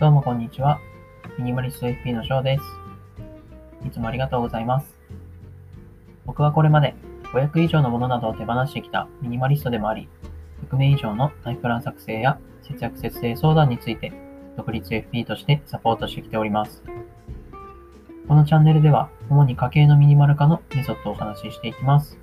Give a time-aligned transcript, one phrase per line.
[0.00, 0.80] どうもこんにちは。
[1.36, 2.62] ミニマリスト FP の翔です。
[3.86, 4.98] いつもありがとうございます。
[6.24, 6.94] 僕はこれまで
[7.34, 10.08] 500以上のものなどを手放してきたミニマリストでもあり、
[10.70, 14.10] 100名以上のライフプラン作成や節約節制相談について
[14.56, 16.82] 独立 FP としてサポートしてきております。
[18.26, 22.18] このチャンネルでは主に家計のミニマル化のメソッドをお話ししていきます。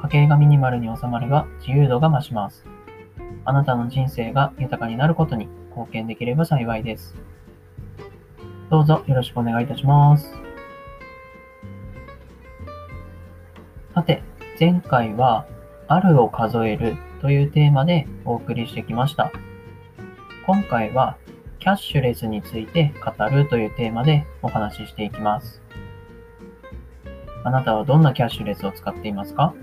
[0.00, 2.77] 家計がミニマルに収まれば自由度が増します。
[3.48, 7.14] あなたの人生が豊かになることに貢献できれば幸いです。
[8.68, 10.30] どうぞよろしくお願いいたします。
[13.94, 14.22] さて、
[14.60, 15.46] 前回は、
[15.86, 19.32] あるを数えるというテーマでお送りしてきました。
[20.44, 21.16] 今回は、
[21.58, 25.62] キャッシュレスについて語るというテーマでお話ししていきます。
[27.44, 29.54] あなたはどんなキャッシュレスを使っていますか？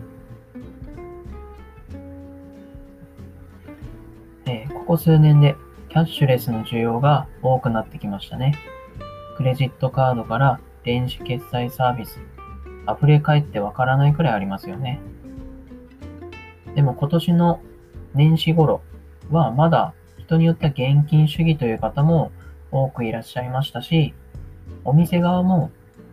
[4.85, 5.55] ここ数年で
[5.89, 8.53] キャッシュレスの需要が多くなってきましたね。
[9.35, 12.19] クレジットカードから電子決済サービス、
[12.87, 15.01] 溢れ返ってわからないくらいありますよね。
[16.75, 17.61] でも今年の
[18.13, 18.83] 年始頃
[19.31, 22.31] はまだ人によっては現金主義という方も
[22.69, 24.13] 多くいらっしゃいましたし、
[24.83, 25.71] お店側も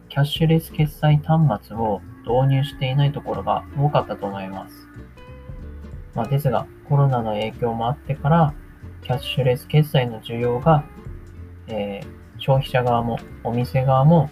[0.09, 4.89] キャッシュレス決済端末を導入していないところが多かったと思います。
[6.14, 8.55] まあ、ですが、コロナの影響もあってから、
[9.03, 10.84] キャッシュレス決済の需要が、
[11.67, 14.31] えー、消費者側もお店側も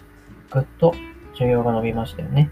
[0.49, 0.93] ぐっと
[1.37, 2.49] 需要が伸びましたよね。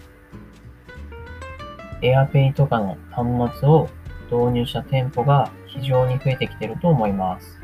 [2.01, 3.89] AirPay とかの端末を
[4.31, 7.59] 導入した店舗が非常に増えてきてると思います。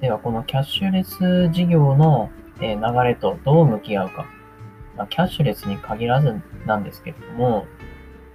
[0.00, 4.26] では、このキャッシュレス事業の流れとどう向き合うか。
[4.96, 7.66] まあ、キャッシュレスに限らずなんですけれども、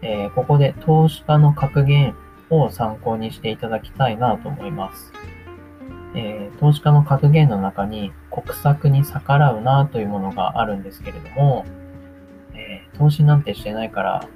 [0.01, 2.15] えー、ここで投資家の格言
[2.61, 5.11] を参考にしていただきたいなと思います。
[6.15, 11.65] えー、投資家の格言の中に国策に逆らうなというものがあるんですけれども、
[12.53, 14.27] えー、投資なんてしてないから、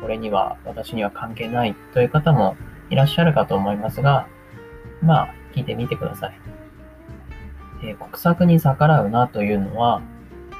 [0.00, 2.56] これには私には関係ないという方も
[2.88, 4.26] いらっしゃるかと思いますが、
[5.02, 6.32] まあ、聞いてみてください。
[7.82, 10.02] えー、国策に逆らうなというのは、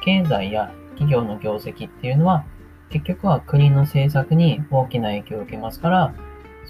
[0.05, 2.45] 経済や企業の業績っていうのは、
[2.91, 6.15] 結局は国の政策に大きな影響を受けますから、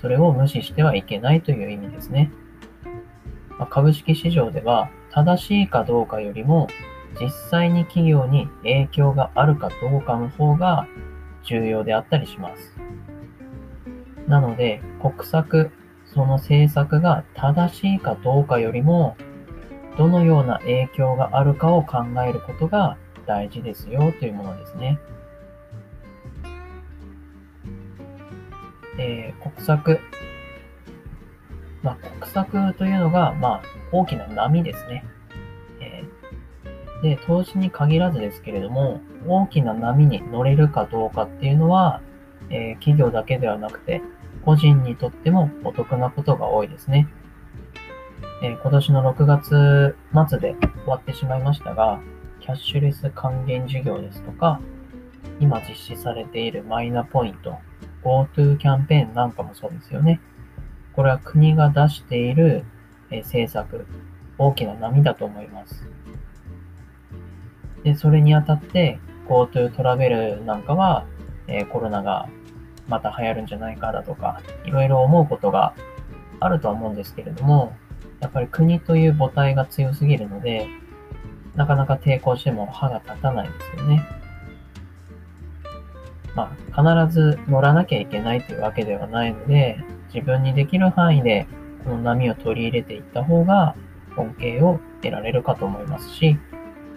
[0.00, 2.30] それを無視してはいけないという意味ですね。
[3.58, 6.68] ま株式市場では正しいかどうかよりも
[7.20, 10.86] 実際に企業に影響があるかどうかの方が
[11.42, 12.76] 重要であったりします。
[14.26, 15.70] なので国策、
[16.06, 19.16] その政策が正しいかどうかよりも
[19.98, 22.96] どのような影響があるかを考えることが
[23.26, 24.98] 大事ですよというものですね。
[28.98, 30.00] えー、国策。
[31.82, 33.62] まあ、国策というのが、まあ、
[33.92, 35.04] 大きな波ですね。
[35.80, 42.02] えー、で、投資に限らずですけれども、大きな波に乗れるかどうかっていうのは、
[42.50, 44.02] えー、企業だけではなくて、
[44.44, 47.08] 個人にとってもお得なことが多いですね。
[48.42, 49.96] え、今年の6月
[50.28, 52.00] 末で終わってしまいましたが、
[52.40, 54.60] キャッシュレス還元事業ですとか、
[55.40, 57.58] 今実施されているマイナポイント、
[58.04, 60.20] GoTo キャンペーンなんかもそうですよね。
[60.92, 62.64] これは国が出している
[63.10, 63.86] 政策、
[64.38, 65.86] 大きな波だと思います。
[67.84, 71.06] で、それにあたって GoTo トラベルなんかは、
[71.46, 72.28] えコロナが
[72.88, 75.74] また流行るんじゃないかだとか、いろいろ思うことが
[76.40, 77.76] あるとは思うんですけれども、
[78.20, 80.68] やっぱり国という母体が強すぎるので、
[81.54, 84.19] なかなか抵抗しても歯が立たないですよね。
[86.40, 89.78] まあ、必ず乗らなきゃいけないというわけではないので、
[90.12, 91.46] 自分にできる範囲で
[91.84, 93.74] この波を取り入れていった方が
[94.16, 96.38] 恩恵を得られるかと思いますし、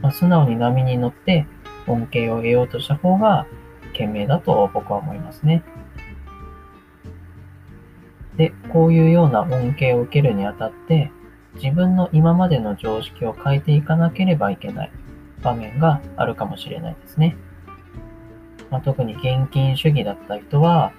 [0.01, 1.45] まあ、素直に波に乗って
[1.87, 3.45] 恩恵を得ようとした方が
[3.93, 5.63] 賢明だと僕は思いますね。
[8.37, 11.11] で、こういうような恩恵を受けるにあたって、
[11.55, 14.91] 自分の今までの常識を変えていかなければいけない
[15.43, 17.37] 場面があるかもしれないですね。
[18.73, 20.93] まあ、特に現金主義だった人は、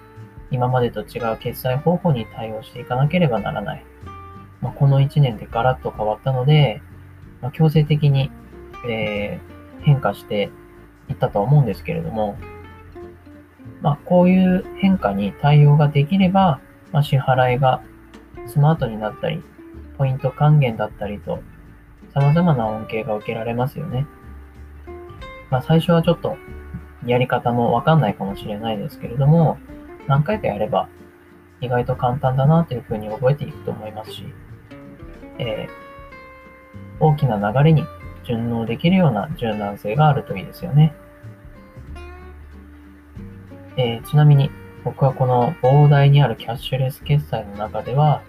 [0.53, 3.85] 今までと違う決済方法に対応していかなければならない。
[4.61, 6.81] まあ、この1年でガラッと変わったので、
[7.43, 8.31] まあ、強制的に、
[8.89, 10.53] えー、変化して
[11.11, 12.37] いったとは思うんですけれども、
[13.83, 16.61] まあ、こういう変化に対応ができれば、
[16.93, 17.83] ま、支払いが
[18.47, 19.43] スマートになったり、
[19.99, 21.43] ポイント還元だったりと、
[22.15, 24.07] 様々な恩恵が受けられますよね。
[25.51, 26.37] ま、最初はちょっと
[27.07, 29.59] やり方もわかんないかもしれないですけれども、
[30.07, 30.89] 何回かやれば
[31.61, 34.25] 意外と簡単だなというふうに覚えていくと思いますし、
[35.39, 37.85] えー、大きな流れに
[38.25, 40.95] 順応できるような柔軟性があるといいですよね。
[43.77, 44.51] えー、ちなみに
[44.85, 48.23] 僕はこの膨大にあるキャッシュレス決済の中では、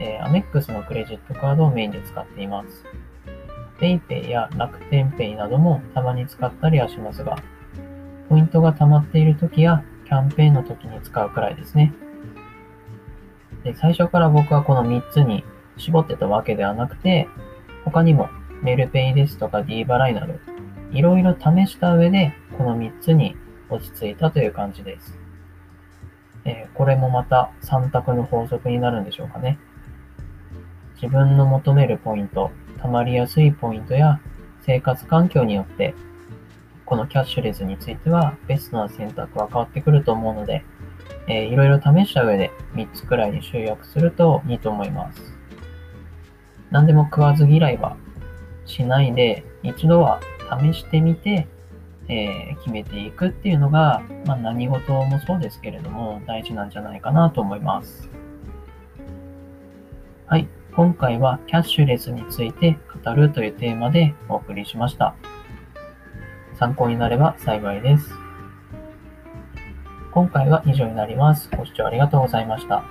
[0.00, 2.84] えー、アメックスのクレジットカードをメインで使っています。
[3.80, 7.36] PayPay や楽天 Pay などもたまに使ったりはしますが、
[8.34, 11.94] ポイントが溜まっている時やキャンペーンの時に使うくらいですね。
[13.62, 15.44] で最初から僕はこの3つに
[15.76, 17.28] 絞ってたわけではなくて、
[17.84, 18.28] 他にも
[18.60, 20.34] メルペイですとか D 払いなど、
[20.90, 23.36] いろいろ試した上でこの3つに
[23.70, 25.16] 落ち着いたという感じです。
[26.44, 29.60] えー、これもまた3択の法則になるんでしょうかね。
[31.00, 32.50] 自分の求めるポイント、
[32.82, 34.20] 溜まりやすいポイントや
[34.66, 35.94] 生活環境によって
[36.86, 40.64] このキャッシュレスについてはベストな選択は変わってくると思うので、
[41.28, 45.20] えー、いろいろ試した上で3つくらいに集約するといいと思います。
[46.70, 47.96] 何でも食わず嫌いは
[48.66, 50.20] しないで、一度は
[50.60, 51.46] 試してみて、
[52.08, 58.10] えー、決めていくっていうのが、まあ、何事もそうですけれども大事なんじゃないかなと思います。
[60.26, 60.48] はい。
[60.74, 65.14] 今回はキャッシュレスについて語るというテーマでお送りしました。
[66.58, 68.10] 参考になれば幸いです。
[70.12, 71.48] 今回は以上になります。
[71.56, 72.84] ご視聴ありがとうございました。